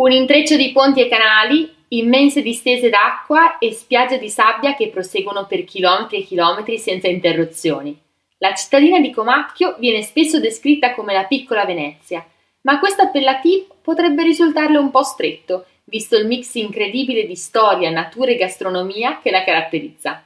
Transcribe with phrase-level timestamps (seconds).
[0.00, 5.44] Un intreccio di ponti e canali, immense distese d'acqua e spiagge di sabbia che proseguono
[5.44, 7.94] per chilometri e chilometri senza interruzioni.
[8.38, 12.26] La cittadina di Comacchio viene spesso descritta come la piccola Venezia,
[12.62, 18.30] ma questo appellativo potrebbe risultarle un po' stretto, visto il mix incredibile di storia, natura
[18.30, 20.24] e gastronomia che la caratterizza.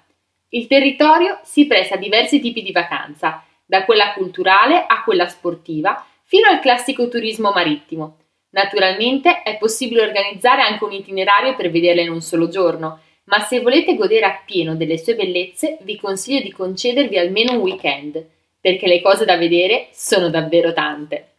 [0.50, 6.06] Il territorio si presta a diversi tipi di vacanza, da quella culturale a quella sportiva,
[6.22, 8.18] fino al classico turismo marittimo.
[8.54, 13.60] Naturalmente è possibile organizzare anche un itinerario per vederla in un solo giorno, ma se
[13.60, 18.24] volete godere appieno delle sue bellezze vi consiglio di concedervi almeno un weekend,
[18.60, 21.30] perché le cose da vedere sono davvero tante.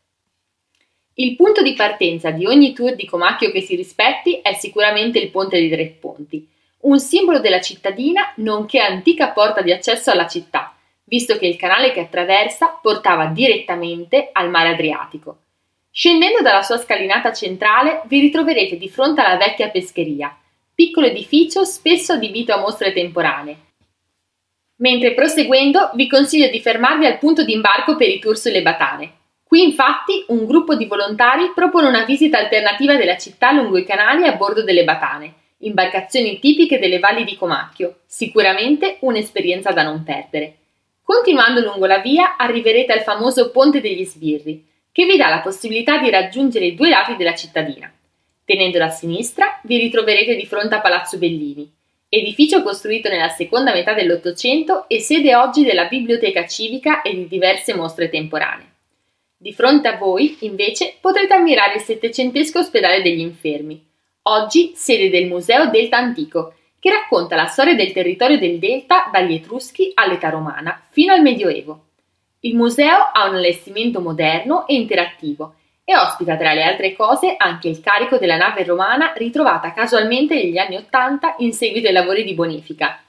[1.13, 5.31] Il punto di partenza di ogni tour di Comacchio che si rispetti è sicuramente il
[5.31, 6.45] Ponte dei Tre Ponti,
[6.81, 10.75] un simbolo della cittadina nonché antica porta di accesso alla città,
[11.05, 15.38] visto che il canale che attraversa portava direttamente al mare Adriatico.
[15.98, 20.38] Scendendo dalla sua scalinata centrale vi ritroverete di fronte alla vecchia pescheria,
[20.73, 23.58] piccolo edificio spesso adibito a mostre temporanee.
[24.80, 29.14] Mentre proseguendo vi consiglio di fermarvi al punto di imbarco per i tour sulle Batane.
[29.42, 34.28] Qui infatti un gruppo di volontari propone una visita alternativa della città lungo i canali
[34.28, 40.58] a bordo delle Batane, imbarcazioni tipiche delle valli di Comacchio, sicuramente un'esperienza da non perdere.
[41.02, 45.97] Continuando lungo la via arriverete al famoso Ponte degli Sbirri, che vi dà la possibilità
[45.97, 47.91] di raggiungere i due lati della cittadina.
[48.45, 51.69] Tenendola a sinistra vi ritroverete di fronte a Palazzo Bellini,
[52.07, 57.75] edificio costruito nella seconda metà dell'Ottocento e sede oggi della biblioteca civica e di diverse
[57.75, 58.71] mostre temporanee.
[59.35, 63.85] Di fronte a voi, invece, potrete ammirare il settecentesco ospedale degli infermi,
[64.21, 69.33] oggi sede del Museo Delta Antico, che racconta la storia del territorio del Delta dagli
[69.33, 71.84] Etruschi all'età romana fino al Medioevo.
[72.45, 77.67] Il museo ha un allestimento moderno e interattivo e ospita tra le altre cose anche
[77.67, 82.35] il carico della nave romana ritrovata casualmente negli anni Ottanta in seguito ai lavori di
[82.35, 83.01] bonifica.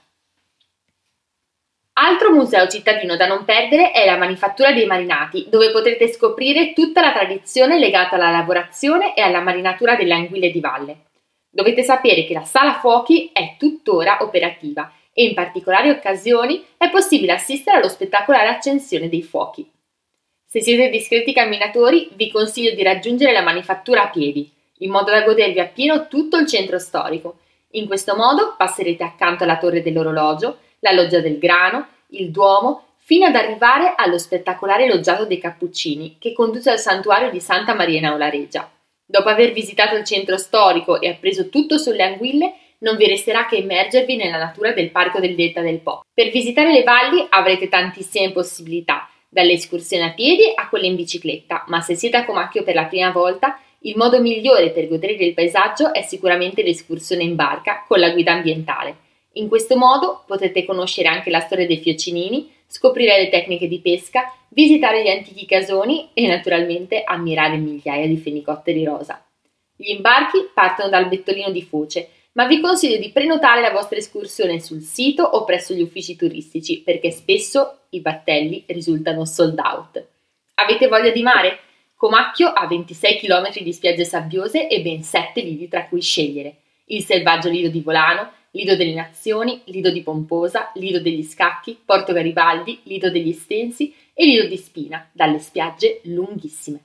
[1.99, 7.01] Altro museo cittadino da non perdere è la Manifattura dei Marinati, dove potrete scoprire tutta
[7.01, 10.97] la tradizione legata alla lavorazione e alla marinatura delle anguille di valle.
[11.47, 17.31] Dovete sapere che la sala fuochi è tuttora operativa e in particolari occasioni è possibile
[17.31, 19.67] assistere allo spettacolare accensione dei fuochi.
[20.45, 24.47] Se siete discreti camminatori, vi consiglio di raggiungere la manifattura a piedi,
[24.79, 27.39] in modo da godervi appieno tutto il centro storico.
[27.71, 33.25] In questo modo passerete accanto alla torre dell'orologio, la loggia del grano, il duomo, fino
[33.25, 38.05] ad arrivare allo spettacolare loggiato dei Cappuccini, che conduce al santuario di Santa Maria in
[38.05, 38.69] Aula Regia.
[39.03, 43.57] Dopo aver visitato il centro storico e appreso tutto sulle anguille, non vi resterà che
[43.57, 46.01] immergervi nella natura del parco del Delta del Po.
[46.13, 51.65] Per visitare le valli avrete tantissime possibilità, dalle escursioni a piedi a quelle in bicicletta,
[51.67, 55.33] ma se siete a Comacchio per la prima volta, il modo migliore per godere del
[55.33, 59.05] paesaggio è sicuramente l'escursione in barca con la guida ambientale.
[59.33, 64.33] In questo modo potete conoscere anche la storia dei fiocinini, scoprire le tecniche di pesca,
[64.49, 69.23] visitare gli antichi casoni e naturalmente ammirare migliaia di fenicotteri rosa.
[69.75, 74.59] Gli imbarchi partono dal Bettolino di Foce, ma vi consiglio di prenotare la vostra escursione
[74.59, 80.05] sul sito o presso gli uffici turistici perché spesso i battelli risultano sold out.
[80.53, 81.59] Avete voglia di mare?
[81.95, 86.57] Comacchio ha 26 km di spiagge sabbiose e ben 7 lidi tra cui scegliere.
[86.85, 92.13] Il selvaggio lido di Volano, Lido delle Nazioni, Lido di Pomposa, Lido degli Scacchi, Porto
[92.13, 96.81] Garibaldi, Lido degli Stensi e Lido di Spina, dalle spiagge lunghissime.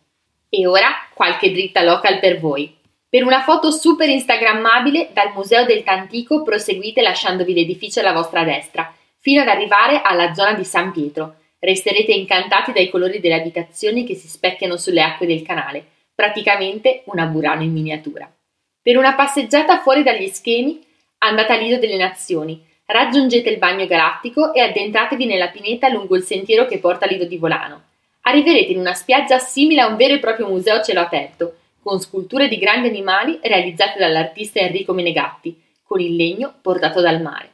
[0.48, 2.74] E ora qualche dritta local per voi.
[3.12, 8.90] Per una foto super instagrammabile dal Museo del Tantico proseguite lasciandovi l'edificio alla vostra destra,
[9.18, 11.34] fino ad arrivare alla zona di San Pietro.
[11.58, 15.84] Resterete incantati dai colori delle abitazioni che si specchiano sulle acque del canale,
[16.14, 18.32] praticamente una Burano in miniatura.
[18.80, 20.82] Per una passeggiata fuori dagli schemi,
[21.18, 26.64] andate all'Ido delle Nazioni, raggiungete il bagno galattico e addentratevi nella pineta lungo il sentiero
[26.64, 27.82] che porta all'Ido di Volano.
[28.22, 32.00] Arriverete in una spiaggia simile a un vero e proprio museo a cielo aperto, con
[32.00, 37.50] sculture di grandi animali realizzate dall'artista Enrico Menegatti, con il legno portato dal mare.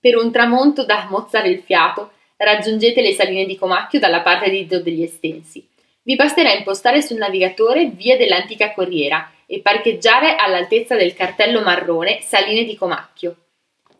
[0.00, 4.64] Per un tramonto da mozzare il fiato, raggiungete le saline di Comacchio dalla parte di
[4.66, 5.68] Do degli Estensi.
[6.02, 12.62] Vi basterà impostare sul navigatore via dell'antica corriera e parcheggiare all'altezza del cartello marrone Saline
[12.62, 13.34] di Comacchio.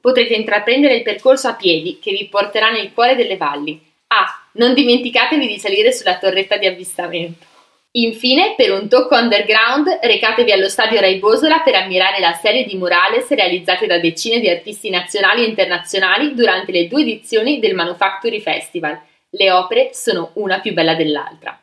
[0.00, 3.84] Potrete intraprendere il percorso a piedi che vi porterà nel cuore delle valli.
[4.06, 7.47] Ah, non dimenticatevi di salire sulla torretta di avvistamento.
[7.92, 12.76] Infine, per un tocco underground, recatevi allo stadio Rai Bosola per ammirare la serie di
[12.76, 18.40] murales realizzate da decine di artisti nazionali e internazionali durante le due edizioni del Manufactory
[18.40, 19.00] Festival.
[19.30, 21.56] Le opere sono una più bella dell'altra.